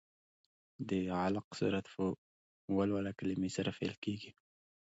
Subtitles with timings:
[0.89, 2.03] د علق سورت په
[2.77, 4.31] ولوله کلمې سره پیل کېږي.